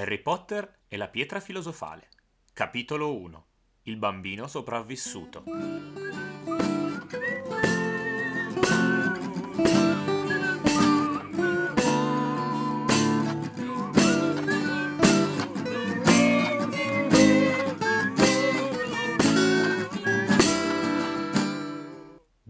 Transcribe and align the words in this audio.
Harry 0.00 0.18
Potter 0.22 0.78
e 0.88 0.96
la 0.96 1.08
pietra 1.08 1.40
filosofale. 1.40 2.08
Capitolo 2.54 3.14
1. 3.18 3.46
Il 3.82 3.98
bambino 3.98 4.46
sopravvissuto. 4.46 5.44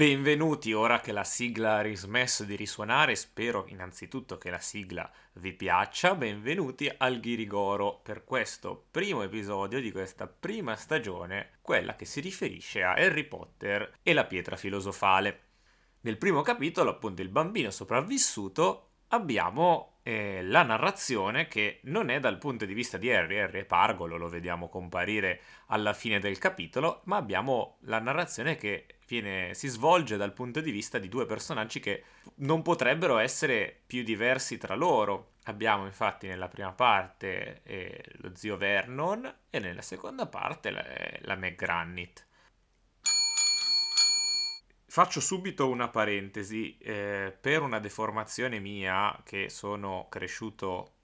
Benvenuti 0.00 0.72
ora 0.72 0.98
che 0.98 1.12
la 1.12 1.24
sigla 1.24 1.74
ha 1.74 1.80
rismesso 1.82 2.44
di 2.44 2.56
risuonare, 2.56 3.14
spero 3.14 3.66
innanzitutto 3.68 4.38
che 4.38 4.48
la 4.48 4.58
sigla 4.58 5.12
vi 5.34 5.52
piaccia, 5.52 6.14
benvenuti 6.14 6.90
al 6.96 7.20
Ghirigoro 7.20 8.00
per 8.02 8.24
questo 8.24 8.86
primo 8.90 9.20
episodio 9.20 9.78
di 9.78 9.92
questa 9.92 10.26
prima 10.26 10.74
stagione, 10.74 11.58
quella 11.60 11.96
che 11.96 12.06
si 12.06 12.20
riferisce 12.20 12.82
a 12.82 12.94
Harry 12.94 13.24
Potter 13.24 13.98
e 14.02 14.14
la 14.14 14.24
pietra 14.24 14.56
filosofale. 14.56 15.40
Nel 16.00 16.16
primo 16.16 16.40
capitolo, 16.40 16.88
appunto, 16.88 17.20
il 17.20 17.28
bambino 17.28 17.70
sopravvissuto, 17.70 18.92
abbiamo 19.08 19.98
eh, 20.02 20.42
la 20.42 20.62
narrazione 20.62 21.46
che 21.46 21.80
non 21.84 22.08
è 22.08 22.20
dal 22.20 22.38
punto 22.38 22.64
di 22.64 22.72
vista 22.72 22.96
di 22.96 23.12
Harry, 23.12 23.38
Harry 23.38 23.60
è 23.60 23.64
pargolo, 23.66 24.16
lo 24.16 24.30
vediamo 24.30 24.70
comparire 24.70 25.42
alla 25.66 25.92
fine 25.92 26.18
del 26.18 26.38
capitolo, 26.38 27.02
ma 27.04 27.18
abbiamo 27.18 27.76
la 27.80 27.98
narrazione 27.98 28.56
che 28.56 28.86
viene, 29.18 29.54
si 29.54 29.68
svolge 29.68 30.16
dal 30.16 30.32
punto 30.32 30.60
di 30.60 30.70
vista 30.70 30.98
di 30.98 31.08
due 31.08 31.26
personaggi 31.26 31.80
che 31.80 32.04
non 32.36 32.62
potrebbero 32.62 33.18
essere 33.18 33.82
più 33.86 34.02
diversi 34.02 34.58
tra 34.58 34.74
loro. 34.74 35.32
Abbiamo 35.44 35.86
infatti 35.86 36.26
nella 36.26 36.48
prima 36.48 36.72
parte 36.72 37.62
eh, 37.64 38.02
lo 38.18 38.34
zio 38.34 38.56
Vernon 38.56 39.32
e 39.50 39.58
nella 39.58 39.82
seconda 39.82 40.26
parte 40.26 40.70
la, 40.70 40.84
la 41.20 41.36
McGrannit. 41.36 42.26
Faccio 44.86 45.20
subito 45.20 45.68
una 45.68 45.88
parentesi, 45.88 46.76
eh, 46.78 47.36
per 47.40 47.62
una 47.62 47.78
deformazione 47.78 48.58
mia 48.58 49.20
che 49.24 49.48
sono 49.48 50.08
cresciuto 50.10 50.94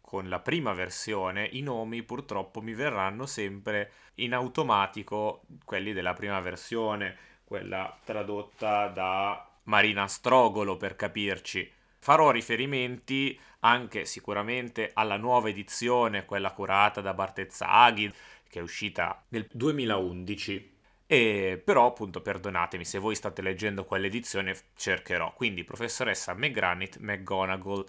con 0.00 0.28
la 0.28 0.40
prima 0.40 0.72
versione, 0.72 1.44
i 1.52 1.60
nomi 1.60 2.02
purtroppo 2.02 2.60
mi 2.60 2.74
verranno 2.74 3.26
sempre 3.26 3.92
in 4.14 4.32
automatico 4.32 5.42
quelli 5.64 5.92
della 5.92 6.14
prima 6.14 6.40
versione 6.40 7.28
quella 7.50 7.98
tradotta 8.04 8.86
da 8.86 9.44
Marina 9.64 10.06
Strogolo 10.06 10.76
per 10.76 10.94
capirci. 10.94 11.68
Farò 11.98 12.30
riferimenti 12.30 13.36
anche 13.60 14.04
sicuramente 14.04 14.92
alla 14.94 15.16
nuova 15.16 15.48
edizione, 15.48 16.26
quella 16.26 16.52
curata 16.52 17.00
da 17.00 17.12
Bartezzaghi, 17.12 18.14
che 18.48 18.60
è 18.60 18.62
uscita 18.62 19.24
nel 19.30 19.48
2011. 19.50 20.76
E 21.08 21.60
però 21.64 21.86
appunto 21.86 22.20
perdonatemi 22.20 22.84
se 22.84 22.98
voi 22.98 23.16
state 23.16 23.42
leggendo 23.42 23.84
quell'edizione 23.84 24.56
cercherò. 24.76 25.32
Quindi 25.34 25.64
professoressa 25.64 26.34
McGranit, 26.34 26.98
McGonagall, 26.98 27.84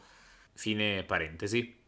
fine 0.53 1.03
parentesi 1.03 1.80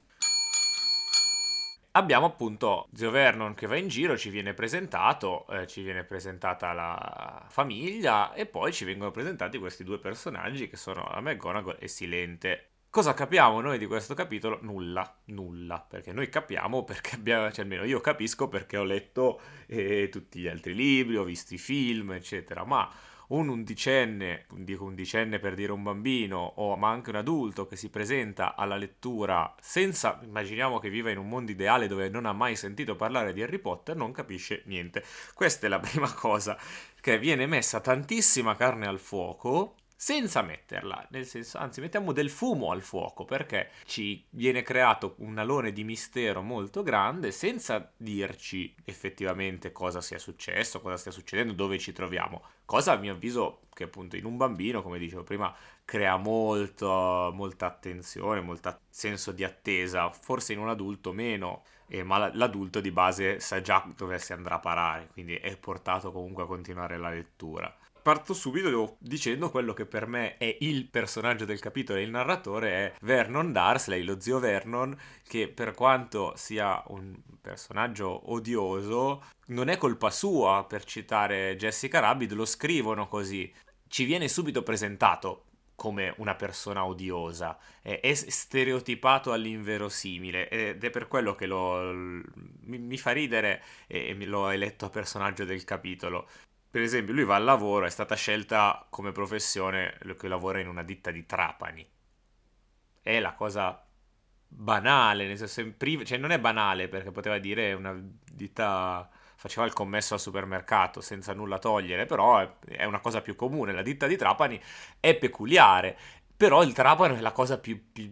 abbiamo 1.95 2.25
appunto 2.25 2.87
Zio 2.93 3.11
Vernon 3.11 3.53
che 3.53 3.67
va 3.67 3.75
in 3.75 3.87
giro, 3.87 4.17
ci 4.17 4.29
viene 4.29 4.53
presentato, 4.53 5.47
eh, 5.47 5.67
ci 5.67 5.81
viene 5.81 6.03
presentata 6.03 6.71
la 6.73 7.45
famiglia 7.47 8.33
e 8.33 8.45
poi 8.45 8.71
ci 8.71 8.85
vengono 8.85 9.11
presentati 9.11 9.57
questi 9.57 9.83
due 9.83 9.99
personaggi 9.99 10.67
che 10.67 10.77
sono 10.77 11.07
la 11.11 11.21
McGonagall 11.21 11.77
e 11.79 11.87
Silente. 11.87 12.67
Cosa 12.89 13.15
capiamo 13.15 13.59
noi 13.59 13.79
di 13.79 13.87
questo 13.87 14.13
capitolo? 14.13 14.59
Nulla, 14.61 15.19
nulla, 15.25 15.79
perché 15.79 16.13
noi 16.13 16.29
capiamo 16.29 16.83
perché 16.83 17.15
abbiamo, 17.15 17.51
cioè 17.51 17.63
almeno 17.63 17.83
io 17.85 17.99
capisco 18.01 18.47
perché 18.47 18.77
ho 18.77 18.83
letto 18.83 19.41
eh, 19.65 20.09
tutti 20.11 20.39
gli 20.39 20.47
altri 20.47 20.75
libri, 20.75 21.17
ho 21.17 21.23
visto 21.23 21.55
i 21.55 21.57
film, 21.57 22.11
eccetera, 22.11 22.63
ma 22.63 22.87
un 23.33 23.49
undicenne, 23.49 24.45
dico 24.57 24.85
undicenne 24.85 25.39
per 25.39 25.55
dire 25.55 25.71
un 25.71 25.81
bambino, 25.81 26.37
o 26.37 26.75
ma 26.75 26.89
anche 26.89 27.09
un 27.09 27.15
adulto 27.15 27.65
che 27.65 27.75
si 27.75 27.89
presenta 27.89 28.55
alla 28.55 28.75
lettura 28.75 29.55
senza, 29.59 30.19
immaginiamo 30.23 30.79
che 30.79 30.89
viva 30.89 31.09
in 31.09 31.17
un 31.17 31.27
mondo 31.27 31.51
ideale 31.51 31.87
dove 31.87 32.09
non 32.09 32.25
ha 32.25 32.33
mai 32.33 32.55
sentito 32.55 32.95
parlare 32.95 33.33
di 33.33 33.41
Harry 33.41 33.59
Potter, 33.59 33.95
non 33.95 34.11
capisce 34.11 34.61
niente. 34.65 35.03
Questa 35.33 35.65
è 35.65 35.69
la 35.69 35.79
prima 35.79 36.11
cosa, 36.13 36.57
che 37.01 37.17
viene 37.17 37.47
messa 37.47 37.79
tantissima 37.79 38.55
carne 38.55 38.87
al 38.87 38.99
fuoco 38.99 39.75
senza 40.03 40.41
metterla, 40.41 41.07
nel 41.11 41.25
senso, 41.25 41.57
anzi 41.59 41.79
mettiamo 41.79 42.11
del 42.11 42.29
fumo 42.29 42.71
al 42.71 42.81
fuoco 42.81 43.23
perché 43.23 43.69
ci 43.85 44.21
viene 44.31 44.61
creato 44.61 45.15
un 45.19 45.37
alone 45.37 45.71
di 45.71 45.85
mistero 45.85 46.41
molto 46.41 46.83
grande 46.83 47.31
senza 47.31 47.89
dirci 47.95 48.75
effettivamente 48.83 49.71
cosa 49.71 50.01
sia 50.01 50.19
successo, 50.19 50.81
cosa 50.81 50.97
stia 50.97 51.11
succedendo, 51.11 51.53
dove 51.53 51.79
ci 51.79 51.93
troviamo. 51.93 52.43
Cosa 52.65 52.91
a 52.91 52.97
mio 52.97 53.13
avviso 53.13 53.61
che 53.73 53.85
appunto 53.85 54.17
in 54.17 54.25
un 54.25 54.35
bambino, 54.35 54.81
come 54.81 54.99
dicevo 54.99 55.23
prima, 55.23 55.55
crea 55.85 56.17
molto, 56.17 57.31
molta 57.33 57.67
attenzione, 57.67 58.41
molto 58.41 58.81
senso 58.89 59.31
di 59.31 59.45
attesa, 59.45 60.11
forse 60.11 60.51
in 60.51 60.59
un 60.59 60.67
adulto 60.67 61.13
meno. 61.13 61.63
Eh, 61.87 62.03
ma 62.03 62.29
l'adulto 62.33 62.81
di 62.81 62.91
base 62.91 63.39
sa 63.39 63.61
già 63.61 63.89
dove 63.95 64.19
si 64.19 64.33
andrà 64.33 64.55
a 64.55 64.59
parare, 64.59 65.07
quindi 65.13 65.35
è 65.35 65.55
portato 65.57 66.11
comunque 66.11 66.43
a 66.43 66.45
continuare 66.45 66.97
la 66.97 67.09
lettura 67.09 67.73
parto 68.03 68.33
subito 68.33 68.97
dicendo 68.99 69.49
quello 69.49 69.73
che 69.73 69.85
per 69.85 70.05
me 70.07 70.37
è 70.37 70.57
il 70.59 70.87
personaggio 70.87 71.45
del 71.45 71.59
capitolo 71.59 71.97
e 71.97 72.03
il 72.03 72.09
narratore 72.09 72.69
è 72.69 72.93
Vernon 73.01 73.53
Darsley, 73.53 74.03
lo 74.03 74.19
zio 74.19 74.39
Vernon, 74.39 74.95
che 75.25 75.47
per 75.47 75.73
quanto 75.73 76.33
sia 76.35 76.83
un 76.87 77.15
personaggio 77.41 78.31
odioso, 78.31 79.23
non 79.47 79.69
è 79.69 79.77
colpa 79.77 80.11
sua, 80.11 80.65
per 80.67 80.83
citare 80.83 81.55
Jessica 81.55 81.99
Rabbit, 81.99 82.33
lo 82.33 82.45
scrivono 82.45 83.07
così. 83.07 83.51
Ci 83.87 84.03
viene 84.03 84.27
subito 84.27 84.63
presentato 84.63 85.45
come 85.75 86.13
una 86.17 86.35
persona 86.35 86.85
odiosa, 86.85 87.57
è, 87.81 88.13
stereotipato 88.13 89.31
all'inverosimile 89.31 90.49
ed 90.49 90.83
è 90.83 90.89
per 90.89 91.07
quello 91.07 91.35
che 91.35 91.45
lo, 91.45 91.91
mi, 91.93 92.97
fa 92.97 93.11
ridere 93.11 93.63
e, 93.87 94.09
e 94.09 94.25
l'ho 94.25 94.49
eletto 94.49 94.89
personaggio 94.89 95.45
del 95.45 95.63
capitolo 95.63 96.27
per 96.73 96.81
esempio, 96.81 97.13
lui 97.13 97.23
va 97.23 97.35
al 97.35 97.43
lavoro, 97.43 97.85
è 97.85 97.89
stata 97.91 98.15
scelta 98.15 98.83
come 98.89 99.11
professione 99.11 99.95
che 100.17 100.27
lavora 100.27 100.59
in 100.59 100.67
una 100.67 100.81
ditta 100.81 101.11
di 101.11 101.23
Trapani. 101.23 101.87
È 102.99 103.19
la 103.19 103.35
cosa 103.35 103.85
banale, 104.47 105.27
nel 105.27 105.37
senso, 105.37 105.71
priv- 105.77 106.03
cioè 106.03 106.17
non 106.17 106.31
è 106.31 106.39
banale 106.39 106.87
perché 106.87 107.11
poteva 107.11 107.37
dire 107.37 107.73
una 107.73 107.95
ditta 107.95 109.07
faceva 109.35 109.67
il 109.67 109.73
commesso 109.73 110.15
al 110.15 110.19
supermercato 110.19 110.99
senza 110.99 111.33
nulla 111.33 111.59
togliere, 111.59 112.07
però 112.07 112.39
è, 112.39 112.85
una 112.85 113.01
cosa 113.01 113.21
più 113.21 113.35
comune. 113.35 113.71
La 113.71 113.83
ditta 113.83 114.07
di 114.07 114.17
Trapani 114.17 114.59
è 114.99 115.15
peculiare, 115.15 115.95
però 116.35 116.63
il 116.63 116.73
Trapani 116.73 117.17
è 117.17 117.21
la 117.21 117.33
cosa 117.33 117.59
più, 117.59 117.91
più 117.91 118.11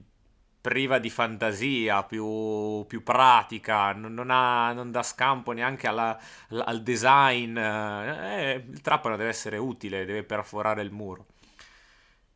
priva 0.62 1.00
di 1.00 1.10
fantasia, 1.10 2.04
più, 2.04 2.86
più 2.88 3.04
pratica, 3.04 3.94
non, 3.94 4.14
non, 4.14 4.30
ha, 4.30 4.72
non, 4.74 4.92
dà 4.92 5.02
scampo 5.04 5.52
neanche 5.52 5.88
alla, 5.88 6.18
al 6.50 6.84
design. 6.84 7.58
Eh, 7.58 8.66
il 8.70 8.82
trapano 8.82 9.18
deve 9.18 9.30
essere 9.30 9.58
utile, 9.58 10.06
deve 10.06 10.24
perforare 10.24 10.84
il 10.84 10.92
muro. 10.92 11.26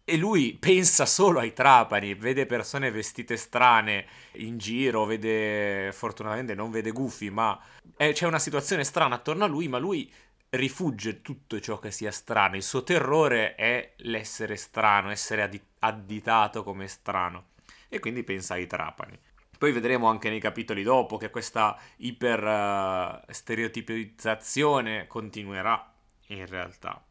E 0.08 0.18
lui 0.18 0.56
pensa 0.59 1.06
solo 1.06 1.40
ai 1.40 1.53
trapani, 1.53 2.14
vede 2.14 2.46
persone 2.46 2.91
vestite 2.91 3.38
strane 3.38 4.06
in 4.34 4.58
giro, 4.58 5.06
vede, 5.06 5.91
fortunatamente 5.94 6.53
non 6.53 6.69
vede 6.69 6.91
gufi, 6.91 7.31
ma 7.31 7.59
è, 7.96 8.12
c'è 8.12 8.28
una 8.28 8.40
situazione 8.40 8.84
strana 8.84 9.16
attorno 9.16 9.46
a 9.46 9.47
lui, 9.47 9.68
ma 9.68 9.80
lui 9.80 10.12
rifugge 10.50 11.22
tutto 11.22 11.59
ciò 11.59 11.80
che 11.80 11.91
sia 11.91 12.12
strano. 12.12 12.56
Il 12.56 12.64
suo 12.64 12.84
terrore 12.84 13.56
è 13.56 13.94
l'essere 13.97 14.56
strano, 14.58 15.09
essere 15.09 15.50
additato 15.80 16.64
come 16.64 16.88
strano 16.88 17.53
e 17.90 18.00
quindi 18.00 18.23
pensa 18.23 18.56
ai 18.56 18.68
trapani. 18.68 19.18
Poi 19.57 19.72
vedremo 19.72 20.07
anche 20.07 20.29
nei 20.29 20.40
capitoli 20.40 20.84
dopo 20.84 21.17
che 21.17 21.29
questa 21.29 21.78
iper 21.97 22.43
uh, 22.43 23.32
stereotipizzazione 23.32 25.08
continuerà 25.08 25.93
in 26.28 26.46
realtà. 26.46 27.02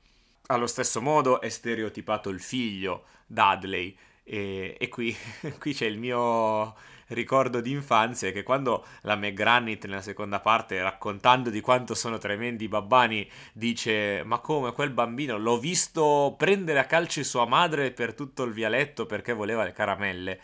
Allo 0.46 0.66
stesso 0.66 1.00
modo 1.00 1.40
è 1.40 1.48
stereotipato 1.48 2.28
il 2.28 2.40
figlio 2.40 3.04
Dudley 3.26 3.96
e, 4.22 4.76
e 4.78 4.88
qui, 4.88 5.16
qui, 5.58 5.72
c'è 5.72 5.86
il 5.86 5.98
mio 5.98 6.74
ricordo 7.08 7.60
di 7.60 7.70
infanzia 7.70 8.30
che 8.30 8.42
quando 8.42 8.84
la 9.02 9.16
McGranit 9.16 9.84
nella 9.86 10.00
seconda 10.00 10.40
parte 10.40 10.80
raccontando 10.82 11.50
di 11.50 11.60
quanto 11.60 11.94
sono 11.94 12.16
tremendi 12.16 12.64
i 12.64 12.68
babbani 12.68 13.30
dice 13.52 14.22
ma 14.24 14.38
come 14.38 14.72
quel 14.72 14.88
bambino 14.88 15.36
l'ho 15.36 15.58
visto 15.58 16.34
prendere 16.38 16.78
a 16.78 16.86
calci 16.86 17.22
sua 17.22 17.44
madre 17.44 17.90
per 17.90 18.14
tutto 18.14 18.44
il 18.44 18.54
vialetto 18.54 19.04
perché 19.04 19.34
voleva 19.34 19.64
le 19.64 19.72
caramelle 19.72 20.40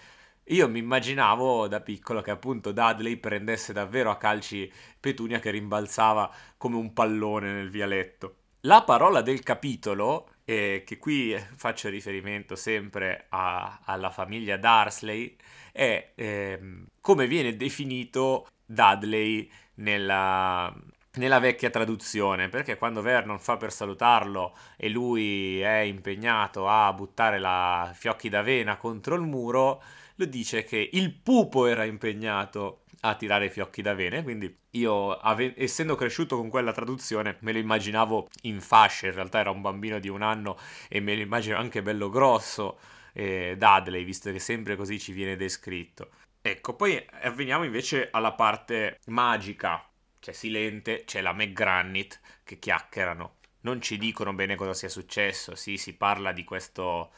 io 0.50 0.68
mi 0.68 0.78
immaginavo 0.78 1.68
da 1.68 1.80
piccolo 1.80 2.20
che 2.22 2.30
appunto 2.30 2.72
Dudley 2.72 3.16
prendesse 3.16 3.72
davvero 3.72 4.10
a 4.10 4.16
calci 4.16 4.70
Petunia 4.98 5.38
che 5.38 5.50
rimbalzava 5.50 6.32
come 6.56 6.76
un 6.76 6.92
pallone 6.92 7.52
nel 7.52 7.70
vialetto. 7.70 8.36
La 8.62 8.82
parola 8.82 9.22
del 9.22 9.42
capitolo, 9.42 10.28
eh, 10.44 10.82
che 10.84 10.98
qui 10.98 11.34
faccio 11.56 11.88
riferimento 11.88 12.56
sempre 12.56 13.26
a, 13.30 13.80
alla 13.84 14.10
famiglia 14.10 14.56
Darsley, 14.56 15.36
è 15.72 16.12
ehm, 16.14 16.86
come 17.00 17.26
viene 17.26 17.56
definito 17.56 18.48
Dudley 18.66 19.50
nella, 19.76 20.74
nella 21.14 21.38
vecchia 21.38 21.70
traduzione, 21.70 22.48
perché 22.48 22.76
quando 22.76 23.02
Vernon 23.02 23.38
fa 23.38 23.56
per 23.56 23.72
salutarlo 23.72 24.56
e 24.76 24.88
lui 24.88 25.60
è 25.60 25.78
impegnato 25.78 26.68
a 26.68 26.92
buttare 26.92 27.38
la 27.38 27.90
fiocchi 27.94 28.28
d'avena 28.28 28.76
contro 28.76 29.14
il 29.14 29.22
muro, 29.22 29.82
lo 30.20 30.26
dice 30.26 30.64
che 30.64 30.90
il 30.92 31.12
pupo 31.14 31.66
era 31.66 31.84
impegnato 31.84 32.82
a 33.02 33.14
tirare 33.14 33.46
i 33.46 33.50
fiocchi 33.50 33.80
d'avena, 33.80 34.22
quindi 34.22 34.54
io, 34.72 35.16
ave- 35.16 35.54
essendo 35.56 35.94
cresciuto 35.94 36.36
con 36.36 36.50
quella 36.50 36.72
traduzione, 36.72 37.38
me 37.40 37.52
lo 37.52 37.58
immaginavo 37.58 38.28
in 38.42 38.60
fascia, 38.60 39.06
in 39.06 39.14
realtà 39.14 39.38
era 39.40 39.50
un 39.50 39.62
bambino 39.62 39.98
di 39.98 40.08
un 40.08 40.20
anno 40.22 40.58
e 40.88 41.00
me 41.00 41.14
lo 41.14 41.22
immagino 41.22 41.56
anche 41.56 41.82
bello 41.82 42.10
grosso, 42.10 42.78
eh, 43.14 43.56
Dudley, 43.56 44.04
visto 44.04 44.30
che 44.30 44.38
sempre 44.38 44.76
così 44.76 44.98
ci 44.98 45.12
viene 45.12 45.36
descritto. 45.36 46.10
Ecco, 46.42 46.74
poi 46.74 47.02
veniamo 47.34 47.64
invece 47.64 48.08
alla 48.10 48.32
parte 48.32 48.98
magica, 49.06 49.82
c'è 50.18 50.32
Silente, 50.32 51.04
c'è 51.06 51.22
la 51.22 51.32
McGranit 51.32 52.20
che 52.44 52.58
chiacchierano, 52.58 53.36
non 53.62 53.80
ci 53.80 53.96
dicono 53.96 54.32
bene 54.34 54.54
cosa 54.56 54.74
sia 54.74 54.88
successo, 54.90 55.54
sì, 55.54 55.76
si 55.78 55.94
parla 55.96 56.32
di 56.32 56.44
questa 56.44 57.08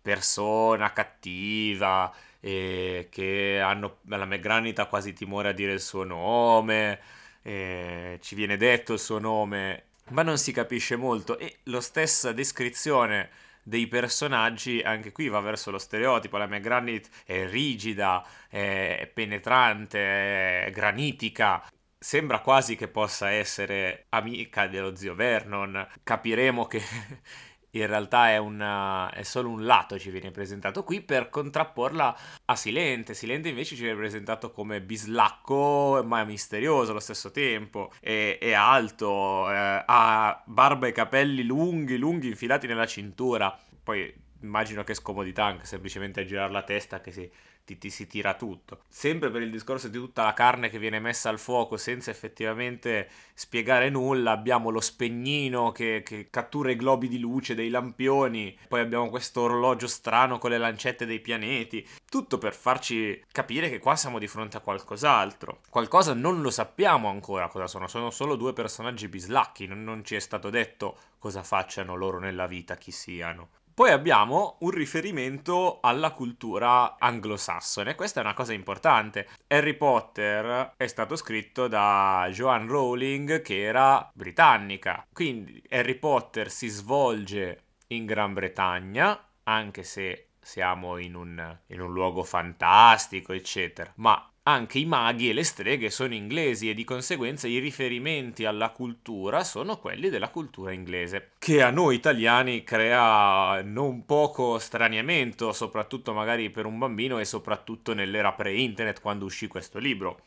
persona 0.00 0.92
cattiva, 0.92 2.12
eh, 2.40 3.08
che 3.10 3.60
hanno, 3.62 3.98
la 4.06 4.24
McGranit 4.24 4.78
ha 4.78 4.86
quasi 4.86 5.12
timore 5.12 5.50
a 5.50 5.52
dire 5.52 5.72
il 5.72 5.80
suo 5.80 6.04
nome, 6.04 7.00
eh, 7.42 8.18
ci 8.22 8.34
viene 8.34 8.56
detto 8.56 8.94
il 8.94 8.98
suo 8.98 9.18
nome, 9.18 9.84
ma 10.10 10.22
non 10.22 10.38
si 10.38 10.52
capisce 10.52 10.96
molto. 10.96 11.38
E 11.38 11.58
la 11.64 11.80
stessa 11.80 12.32
descrizione 12.32 13.30
dei 13.62 13.86
personaggi 13.86 14.80
anche 14.80 15.12
qui 15.12 15.28
va 15.28 15.40
verso 15.40 15.70
lo 15.70 15.78
stereotipo, 15.78 16.36
la 16.38 16.46
McGranit 16.46 17.08
è 17.24 17.46
rigida, 17.46 18.24
è 18.48 19.10
penetrante, 19.12 20.64
è 20.66 20.70
granitica, 20.72 21.62
sembra 21.98 22.40
quasi 22.40 22.76
che 22.76 22.88
possa 22.88 23.30
essere 23.30 24.06
amica 24.10 24.66
dello 24.66 24.96
zio 24.96 25.14
Vernon. 25.14 25.86
Capiremo 26.02 26.66
che 26.66 26.80
in 27.72 27.86
realtà 27.86 28.30
è, 28.30 28.36
una, 28.38 29.10
è, 29.10 29.22
solo 29.22 29.48
un 29.48 29.64
lato 29.64 29.98
ci 29.98 30.10
viene 30.10 30.30
presentato 30.30 30.82
qui 30.82 31.00
per 31.02 31.28
contrapporla 31.28 32.16
a 32.46 32.56
Silente. 32.56 33.14
Silente 33.14 33.48
invece 33.48 33.76
ci 33.76 33.82
viene 33.82 33.96
presentato 33.96 34.50
come 34.50 34.80
bislacco 34.80 36.02
ma 36.04 36.24
misterioso 36.24 36.90
allo 36.90 37.00
stesso 37.00 37.30
tempo. 37.30 37.92
È, 38.00 38.38
è 38.40 38.52
alto, 38.52 39.50
eh, 39.50 39.82
ha 39.86 40.42
barba 40.46 40.86
e 40.86 40.92
capelli 40.92 41.44
lunghi, 41.44 41.96
lunghi 41.96 42.28
infilati 42.28 42.66
nella 42.66 42.86
cintura. 42.86 43.56
Poi 43.82 44.28
immagino 44.40 44.84
che 44.84 44.94
scomodità 44.94 45.44
anche 45.44 45.64
semplicemente 45.64 46.20
a 46.20 46.24
girare 46.24 46.52
la 46.52 46.62
testa 46.62 47.00
che 47.00 47.12
si 47.12 47.30
ti, 47.70 47.78
ti, 47.78 47.90
si 47.90 48.06
tira 48.06 48.34
tutto. 48.34 48.82
Sempre 48.88 49.30
per 49.30 49.42
il 49.42 49.50
discorso 49.50 49.88
di 49.88 49.98
tutta 49.98 50.24
la 50.24 50.34
carne 50.34 50.68
che 50.68 50.78
viene 50.78 50.98
messa 50.98 51.28
al 51.28 51.38
fuoco 51.38 51.76
senza 51.76 52.10
effettivamente 52.10 53.08
spiegare 53.34 53.90
nulla, 53.90 54.32
abbiamo 54.32 54.70
lo 54.70 54.80
spegnino 54.80 55.70
che, 55.70 56.02
che 56.04 56.28
cattura 56.30 56.70
i 56.70 56.76
globi 56.76 57.08
di 57.08 57.18
luce 57.18 57.54
dei 57.54 57.68
lampioni, 57.68 58.58
poi 58.68 58.80
abbiamo 58.80 59.08
questo 59.08 59.42
orologio 59.42 59.86
strano 59.86 60.38
con 60.38 60.50
le 60.50 60.58
lancette 60.58 61.06
dei 61.06 61.20
pianeti, 61.20 61.86
tutto 62.08 62.38
per 62.38 62.54
farci 62.54 63.22
capire 63.30 63.70
che 63.70 63.78
qua 63.78 63.94
siamo 63.94 64.18
di 64.18 64.26
fronte 64.26 64.56
a 64.56 64.60
qualcos'altro. 64.60 65.60
Qualcosa 65.68 66.12
non 66.14 66.40
lo 66.40 66.50
sappiamo 66.50 67.08
ancora 67.08 67.48
cosa 67.48 67.66
sono, 67.66 67.86
sono 67.86 68.10
solo 68.10 68.36
due 68.36 68.52
personaggi 68.52 69.08
bislacchi, 69.08 69.66
non, 69.66 69.84
non 69.84 70.04
ci 70.04 70.16
è 70.16 70.20
stato 70.20 70.50
detto 70.50 70.98
cosa 71.18 71.42
facciano 71.42 71.94
loro 71.94 72.18
nella 72.18 72.46
vita, 72.46 72.76
chi 72.76 72.90
siano. 72.90 73.50
Poi 73.80 73.92
abbiamo 73.92 74.58
un 74.60 74.72
riferimento 74.72 75.78
alla 75.80 76.10
cultura 76.10 76.98
anglosassone, 76.98 77.94
questa 77.94 78.20
è 78.20 78.22
una 78.22 78.34
cosa 78.34 78.52
importante. 78.52 79.26
Harry 79.46 79.72
Potter 79.72 80.74
è 80.76 80.86
stato 80.86 81.16
scritto 81.16 81.66
da 81.66 82.28
Joanne 82.30 82.70
Rowling 82.70 83.40
che 83.40 83.62
era 83.62 84.10
britannica, 84.12 85.06
quindi 85.10 85.62
Harry 85.70 85.94
Potter 85.94 86.50
si 86.50 86.68
svolge 86.68 87.62
in 87.86 88.04
Gran 88.04 88.34
Bretagna, 88.34 89.18
anche 89.44 89.82
se 89.82 90.32
siamo 90.42 90.98
in 90.98 91.14
un, 91.14 91.58
in 91.68 91.80
un 91.80 91.90
luogo 91.90 92.22
fantastico, 92.22 93.32
eccetera, 93.32 93.90
ma 93.96 94.29
anche 94.42 94.78
i 94.78 94.86
maghi 94.86 95.28
e 95.28 95.32
le 95.32 95.44
streghe 95.44 95.90
sono 95.90 96.14
inglesi 96.14 96.70
e 96.70 96.74
di 96.74 96.84
conseguenza 96.84 97.46
i 97.46 97.58
riferimenti 97.58 98.44
alla 98.44 98.70
cultura 98.70 99.44
sono 99.44 99.78
quelli 99.78 100.08
della 100.08 100.30
cultura 100.30 100.72
inglese, 100.72 101.32
che 101.38 101.62
a 101.62 101.70
noi 101.70 101.96
italiani 101.96 102.64
crea 102.64 103.62
non 103.62 104.06
poco 104.06 104.58
straniamento, 104.58 105.52
soprattutto 105.52 106.12
magari 106.12 106.50
per 106.50 106.64
un 106.64 106.78
bambino 106.78 107.18
e 107.18 107.24
soprattutto 107.24 107.92
nell'era 107.92 108.32
pre-internet 108.32 109.00
quando 109.00 109.26
uscì 109.26 109.46
questo 109.46 109.78
libro. 109.78 110.22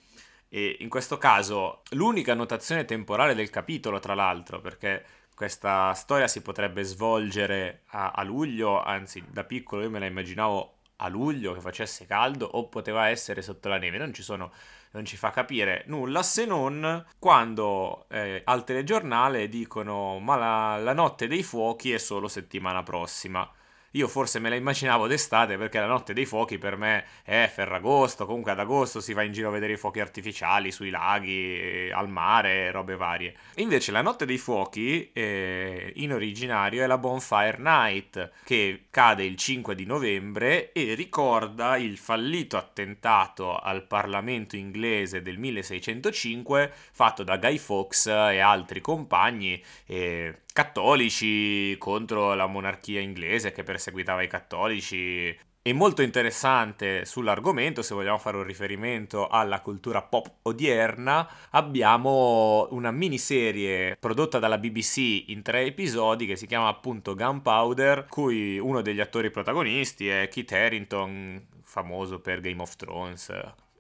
E 0.50 0.78
in 0.82 0.90
questo 0.90 1.18
caso 1.18 1.82
l'unica 1.92 2.36
notazione 2.36 2.86
temporale 2.86 3.34
del 3.34 3.50
capitolo, 3.50 3.98
tra 4.00 4.14
l'altro, 4.14 4.62
perché 4.62 5.04
questa 5.34 5.94
storia 5.94 6.28
si 6.28 6.44
potrebbe 6.44 6.84
svolgere 6.84 7.82
a, 7.88 8.12
a 8.12 8.22
luglio, 8.24 8.82
anzi 8.82 9.24
da 9.32 9.44
piccolo 9.44 9.82
io 9.82 9.90
me 9.90 9.98
la 9.98 10.06
immaginavo 10.06 10.76
a 11.04 11.08
luglio 11.08 11.54
che 11.54 11.62
facesse 11.62 12.06
caldo 12.06 12.46
o 12.46 12.68
poteva 12.68 13.08
essere 13.08 13.42
sotto 13.42 13.70
la 13.70 13.78
neve, 13.78 13.98
non 13.98 14.14
ci 14.14 14.24
sono 14.24 14.52
non 14.94 15.06
ci 15.06 15.18
fa 15.18 15.32
capire 15.32 15.86
nulla 15.88 16.22
se 16.22 16.46
non 16.46 17.04
quando 17.18 18.06
eh, 18.10 18.42
al 18.46 18.64
telegiornale 18.64 19.50
dicono 19.50 20.20
ma 20.20 20.36
la, 20.36 20.78
la 20.78 20.94
notte 20.94 21.28
dei 21.28 21.42
fuochi 21.42 21.92
è 21.92 21.98
solo 21.98 22.28
settimana 22.28 22.84
prossima 22.84 23.50
io 23.96 24.08
forse 24.08 24.40
me 24.40 24.50
la 24.50 24.56
immaginavo 24.56 25.08
d'estate 25.08 25.58
perché 25.58 25.80
la 25.80 25.86
notte 25.86 26.14
dei 26.14 26.26
fuochi 26.26 26.58
per 26.58 26.78
me 26.78 27.06
è 27.24 27.50
Ferragosto, 27.54 28.26
comunque 28.26 28.52
ad 28.52 28.60
agosto 28.60 29.00
si 29.00 29.14
va 29.14 29.24
in 29.24 29.32
giro 29.32 29.50
a 29.50 29.52
vedere 29.52 29.74
i 29.74 29.78
fuochi 29.78 30.00
artificiali 30.00 30.72
sui 30.72 30.90
laghi, 30.90 31.90
al 31.92 32.10
mare, 32.10 32.72
robe 32.72 32.96
varie. 32.96 33.36
Invece 33.56 33.92
la 33.92 34.02
notte 34.02 34.26
dei 34.26 34.38
fuochi 34.38 35.12
eh, 35.14 35.92
in 35.98 36.14
originario 36.14 36.84
è 36.84 36.88
la 36.88 36.98
Bonfire 36.98 37.58
Night 37.60 38.32
che 38.44 38.86
cade 38.90 39.24
il 39.24 39.36
5 39.36 39.76
di 39.76 39.86
novembre 39.86 40.72
e 40.72 40.96
ricorda 40.96 41.78
il 41.78 41.98
fallito 41.98 42.58
attentato 42.58 43.58
al 43.58 43.86
Parlamento 43.86 44.56
inglese 44.56 45.22
del 45.22 45.38
1605 45.38 46.72
fatto 46.92 47.24
da 47.24 47.38
Guy 47.38 47.58
Fawkes 47.58 48.08
e 48.08 48.40
altri 48.40 48.82
compagni. 48.82 49.62
Eh, 49.86 50.43
cattolici 50.54 51.76
contro 51.80 52.36
la 52.36 52.46
monarchia 52.46 53.02
inglese 53.02 53.52
che 53.52 53.64
perseguitava 53.64 54.22
i 54.22 54.28
cattolici. 54.28 55.36
È 55.64 55.72
molto 55.72 56.02
interessante 56.02 57.06
sull'argomento, 57.06 57.82
se 57.82 57.94
vogliamo 57.94 58.18
fare 58.18 58.38
un 58.38 58.44
riferimento 58.44 59.28
alla 59.28 59.62
cultura 59.62 60.02
pop 60.02 60.30
odierna, 60.44 61.28
abbiamo 61.52 62.68
una 62.72 62.92
miniserie 62.92 63.96
prodotta 63.98 64.40
dalla 64.40 64.58
BBC 64.58 65.30
in 65.30 65.42
tre 65.42 65.64
episodi 65.64 66.26
che 66.26 66.36
si 66.36 66.48
chiama 66.48 66.68
appunto 66.68 67.16
Gunpowder, 67.16 68.06
cui 68.10 68.60
uno 68.60 68.82
degli 68.82 69.00
attori 69.00 69.32
protagonisti 69.32 70.10
è 70.10 70.28
Kit 70.28 70.52
Harington, 70.52 71.48
famoso 71.64 72.20
per 72.20 72.42
Game 72.42 72.62
of 72.62 72.76
Thrones, 72.76 73.32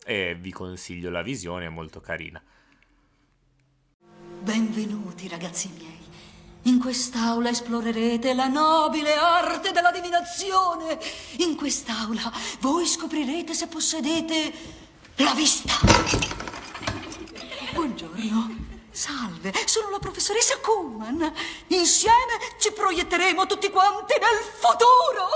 e 0.06 0.36
vi 0.40 0.52
consiglio 0.52 1.10
la 1.10 1.22
visione, 1.22 1.66
è 1.66 1.70
molto 1.70 2.00
carina. 2.00 2.42
Benvenuti 4.42 5.28
ragazzi 5.28 5.70
miei. 5.78 6.03
In 6.66 6.80
quest'aula 6.80 7.50
esplorerete 7.50 8.34
la 8.34 8.48
nobile 8.48 9.16
arte 9.16 9.72
della 9.72 9.92
divinazione. 9.92 10.98
In 11.40 11.58
quest'aula 11.58 12.32
voi 12.62 12.86
scoprirete 12.86 13.54
se 13.54 13.68
possedete 13.68 14.54
la 15.18 15.34
vista. 15.34 15.74
Buongiorno. 17.74 18.56
Salve, 18.90 19.52
sono 19.66 19.90
la 19.90 20.00
professoressa 20.00 20.58
Kuhlman. 20.60 21.34
Insieme 21.68 22.40
ci 22.58 22.72
proietteremo 22.72 23.46
tutti 23.46 23.70
quanti 23.70 24.14
nel 24.18 24.42
futuro. 24.42 25.28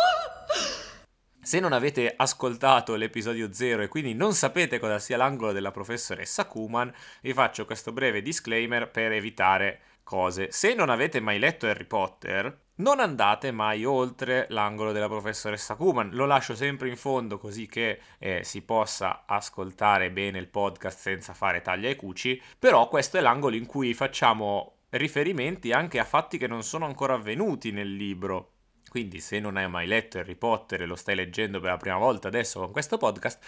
Se 1.41 1.59
non 1.59 1.73
avete 1.73 2.13
ascoltato 2.15 2.95
l'episodio 2.95 3.51
0 3.51 3.81
e 3.81 3.87
quindi 3.89 4.13
non 4.13 4.33
sapete 4.33 4.79
cosa 4.79 4.99
sia 4.99 5.17
l'angolo 5.17 5.51
della 5.51 5.71
professoressa 5.71 6.45
Kuhlman, 6.45 6.93
vi 7.21 7.33
faccio 7.33 7.65
questo 7.65 7.91
breve 7.91 8.21
disclaimer 8.21 8.89
per 8.89 9.11
evitare 9.11 9.81
cose. 10.07 10.51
Se 10.51 10.73
non 10.73 10.89
avete 10.89 11.19
mai 11.19 11.37
letto 11.37 11.67
Harry 11.67 11.83
Potter, 11.83 12.67
non 12.75 13.01
andate 13.01 13.51
mai 13.51 13.83
oltre 13.83 14.45
l'angolo 14.51 14.93
della 14.93 15.09
professoressa 15.09 15.75
Kuman. 15.75 16.11
Lo 16.13 16.25
lascio 16.25 16.55
sempre 16.55 16.87
in 16.87 16.95
fondo 16.95 17.37
così 17.37 17.67
che 17.67 17.99
eh, 18.17 18.41
si 18.45 18.61
possa 18.61 19.25
ascoltare 19.27 20.09
bene 20.09 20.39
il 20.39 20.47
podcast 20.47 20.97
senza 20.97 21.33
fare 21.33 21.61
taglia 21.61 21.89
e 21.89 21.97
cuci. 21.97 22.41
Però 22.57 22.87
questo 22.87 23.17
è 23.17 23.21
l'angolo 23.21 23.57
in 23.57 23.65
cui 23.65 23.93
facciamo 23.93 24.77
riferimenti 24.91 25.73
anche 25.73 25.99
a 25.99 26.05
fatti 26.05 26.37
che 26.37 26.47
non 26.47 26.63
sono 26.63 26.85
ancora 26.85 27.15
avvenuti 27.15 27.71
nel 27.71 27.93
libro. 27.93 28.53
Quindi 28.89 29.19
se 29.19 29.41
non 29.41 29.57
hai 29.57 29.67
mai 29.67 29.87
letto 29.87 30.19
Harry 30.19 30.35
Potter 30.35 30.83
e 30.83 30.85
lo 30.85 30.95
stai 30.95 31.15
leggendo 31.15 31.59
per 31.59 31.71
la 31.71 31.77
prima 31.77 31.97
volta 31.97 32.29
adesso 32.29 32.61
con 32.61 32.71
questo 32.71 32.97
podcast, 32.97 33.43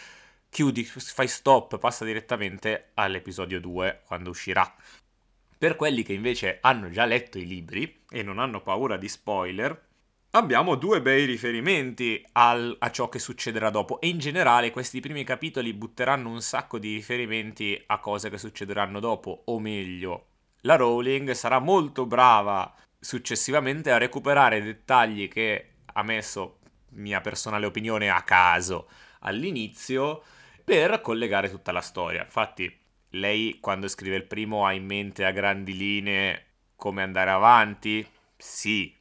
chiudi, 0.50 0.84
fai 0.84 1.30
stop, 1.30 1.78
passa 1.78 2.04
direttamente 2.04 2.90
all'episodio 2.96 3.62
2 3.62 4.02
quando 4.06 4.32
uscirà. 4.32 4.76
Per 5.60 5.76
quelli 5.76 6.04
che 6.04 6.14
invece 6.14 6.60
hanno 6.62 6.90
già 6.90 7.04
letto 7.04 7.38
i 7.38 7.46
libri 7.46 8.04
e 8.10 8.24
non 8.24 8.40
hanno 8.40 8.62
paura 8.62 8.96
di 8.96 9.10
spoiler, 9.10 9.88
abbiamo 10.32 10.76
due 10.76 11.02
bei 11.02 11.26
riferimenti 11.26 12.26
al, 12.32 12.78
a 12.80 12.90
ciò 12.92 13.10
che 13.10 13.20
succederà 13.20 13.70
dopo 13.70 14.00
e 14.00 14.08
in 14.08 14.20
generale 14.20 14.72
questi 14.72 15.02
primi 15.02 15.26
capitoli 15.26 15.74
butteranno 15.74 16.30
un 16.30 16.42
sacco 16.42 16.80
di 16.80 16.94
riferimenti 16.94 17.84
a 17.88 18.00
cose 18.00 18.30
che 18.30 18.38
succederanno 18.38 19.02
dopo, 19.02 19.42
o 19.48 19.60
meglio, 19.60 20.28
la 20.62 20.78
Rowling 20.78 21.32
sarà 21.32 21.60
molto 21.60 22.06
brava 22.06 22.74
successivamente 22.98 23.92
a 23.92 23.98
recuperare 23.98 24.64
dettagli 24.64 25.28
che 25.28 25.72
ha 25.92 26.04
messo, 26.04 26.60
mia 26.92 27.20
personale 27.20 27.66
opinione, 27.66 28.10
a 28.10 28.22
caso 28.22 28.88
all'inizio 29.20 30.24
per 30.64 31.02
collegare 31.02 31.50
tutta 31.50 31.74
la 31.74 31.82
storia. 31.82 32.24
Infatti, 32.24 32.80
lei 33.10 33.60
quando 33.60 33.88
scrive 33.88 34.16
il 34.16 34.26
primo 34.26 34.66
ha 34.66 34.74
in 34.74 34.86
mente 34.86 35.26
a 35.26 35.32
grandi 35.32 35.76
linee 35.76 36.46
come 36.76 37.02
andare 37.02 37.32
avanti? 37.32 38.08
Sì, 38.38 38.96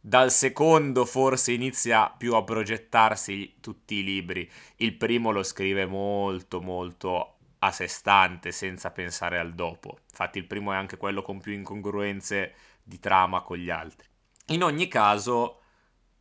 dal 0.00 0.30
secondo 0.30 1.04
forse 1.04 1.52
inizia 1.52 2.08
più 2.08 2.34
a 2.34 2.44
progettarsi 2.44 3.56
tutti 3.60 3.96
i 3.96 4.04
libri. 4.04 4.50
Il 4.76 4.94
primo 4.94 5.32
lo 5.32 5.42
scrive 5.42 5.86
molto 5.86 6.60
molto 6.60 7.34
a 7.58 7.72
sé 7.72 7.88
stante, 7.88 8.52
senza 8.52 8.90
pensare 8.90 9.38
al 9.38 9.52
dopo. 9.54 9.98
Infatti 10.08 10.38
il 10.38 10.46
primo 10.46 10.72
è 10.72 10.76
anche 10.76 10.96
quello 10.96 11.22
con 11.22 11.40
più 11.40 11.52
incongruenze 11.52 12.54
di 12.82 12.98
trama 13.00 13.42
con 13.42 13.58
gli 13.58 13.70
altri. 13.70 14.08
In 14.46 14.62
ogni 14.62 14.88
caso, 14.88 15.57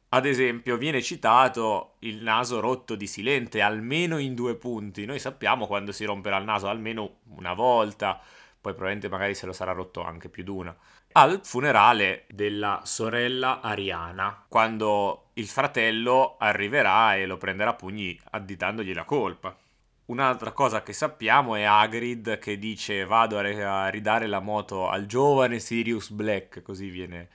ad 0.09 0.25
esempio, 0.25 0.77
viene 0.77 1.01
citato 1.01 1.95
il 1.99 2.21
naso 2.23 2.59
rotto 2.59 2.95
di 2.95 3.07
Silente 3.07 3.61
almeno 3.61 4.17
in 4.17 4.35
due 4.35 4.55
punti. 4.55 5.05
Noi 5.05 5.19
sappiamo 5.19 5.67
quando 5.67 5.91
si 5.91 6.05
romperà 6.05 6.37
il 6.37 6.45
naso 6.45 6.67
almeno 6.67 7.17
una 7.35 7.53
volta, 7.53 8.13
poi 8.15 8.73
probabilmente 8.73 9.09
magari 9.09 9.35
se 9.35 9.45
lo 9.45 9.53
sarà 9.53 9.71
rotto 9.71 10.03
anche 10.03 10.29
più 10.29 10.43
di 10.43 10.49
una 10.49 10.75
al 11.17 11.39
funerale 11.43 12.25
della 12.29 12.81
sorella 12.83 13.59
Ariana, 13.61 14.45
quando 14.47 15.29
il 15.33 15.47
fratello 15.47 16.35
arriverà 16.37 17.15
e 17.15 17.25
lo 17.25 17.37
prenderà 17.37 17.71
a 17.71 17.73
pugni 17.73 18.19
additandogli 18.31 18.93
la 18.93 19.03
colpa. 19.03 19.57
Un'altra 20.05 20.51
cosa 20.51 20.83
che 20.83 20.93
sappiamo 20.93 21.55
è 21.55 21.63
Hagrid 21.63 22.37
che 22.37 22.59
dice 22.59 23.03
vado 23.05 23.39
a 23.39 23.89
ridare 23.89 24.27
la 24.27 24.39
moto 24.39 24.87
al 24.89 25.07
giovane 25.07 25.59
Sirius 25.59 26.11
Black, 26.11 26.61
così 26.61 26.89
viene, 26.89 27.29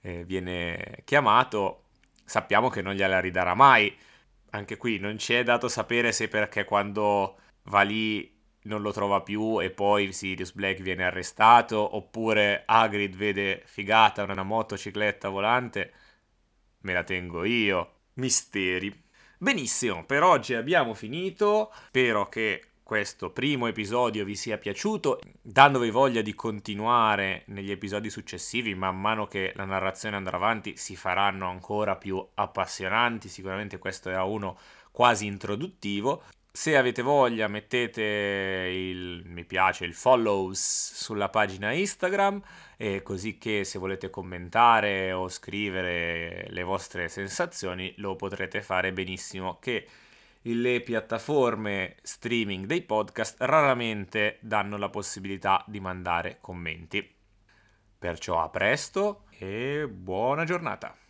eh, 0.00 0.24
viene 0.24 1.02
chiamato. 1.04 1.87
Sappiamo 2.28 2.68
che 2.68 2.82
non 2.82 2.92
gliela 2.92 3.20
ridarà 3.20 3.54
mai. 3.54 3.96
Anche 4.50 4.76
qui 4.76 4.98
non 4.98 5.16
ci 5.16 5.32
è 5.32 5.42
dato 5.42 5.66
sapere 5.66 6.12
se 6.12 6.28
perché 6.28 6.64
quando 6.64 7.38
va 7.64 7.80
lì 7.80 8.30
non 8.64 8.82
lo 8.82 8.92
trova 8.92 9.22
più 9.22 9.62
e 9.62 9.70
poi 9.70 10.12
Sirius 10.12 10.52
Black 10.52 10.82
viene 10.82 11.04
arrestato, 11.04 11.96
oppure 11.96 12.64
Hagrid 12.66 13.16
vede 13.16 13.62
figata 13.64 14.24
una 14.24 14.42
motocicletta 14.42 15.30
volante, 15.30 15.92
me 16.80 16.92
la 16.92 17.02
tengo 17.02 17.44
io. 17.44 17.92
Misteri. 18.14 19.04
Benissimo, 19.38 20.04
per 20.04 20.22
oggi 20.22 20.52
abbiamo 20.52 20.92
finito. 20.92 21.72
Spero 21.86 22.28
che 22.28 22.62
questo 22.88 23.28
primo 23.28 23.66
episodio 23.66 24.24
vi 24.24 24.34
sia 24.34 24.56
piaciuto, 24.56 25.20
dandovi 25.42 25.90
voglia 25.90 26.22
di 26.22 26.34
continuare 26.34 27.42
negli 27.48 27.70
episodi 27.70 28.08
successivi, 28.08 28.74
man 28.74 28.98
mano 28.98 29.26
che 29.26 29.52
la 29.56 29.66
narrazione 29.66 30.16
andrà 30.16 30.38
avanti 30.38 30.74
si 30.78 30.96
faranno 30.96 31.50
ancora 31.50 31.96
più 31.96 32.26
appassionanti, 32.32 33.28
sicuramente 33.28 33.76
questo 33.76 34.08
era 34.08 34.24
uno 34.24 34.58
quasi 34.90 35.26
introduttivo. 35.26 36.22
Se 36.50 36.78
avete 36.78 37.02
voglia 37.02 37.46
mettete 37.46 38.00
il 38.02 39.22
mi 39.26 39.44
piace, 39.44 39.84
il 39.84 39.92
follows 39.92 40.94
sulla 40.94 41.28
pagina 41.28 41.72
Instagram, 41.72 42.40
così 43.02 43.36
che 43.36 43.64
se 43.64 43.78
volete 43.78 44.08
commentare 44.08 45.12
o 45.12 45.28
scrivere 45.28 46.46
le 46.48 46.62
vostre 46.62 47.10
sensazioni 47.10 47.92
lo 47.98 48.16
potrete 48.16 48.62
fare 48.62 48.94
benissimo, 48.94 49.58
che 49.60 49.86
le 50.42 50.80
piattaforme 50.80 51.96
streaming 52.02 52.66
dei 52.66 52.82
podcast 52.82 53.36
raramente 53.40 54.38
danno 54.40 54.76
la 54.76 54.88
possibilità 54.88 55.64
di 55.66 55.80
mandare 55.80 56.38
commenti. 56.40 57.16
Perciò 57.98 58.42
a 58.42 58.48
presto 58.48 59.24
e 59.38 59.88
buona 59.88 60.44
giornata! 60.44 61.07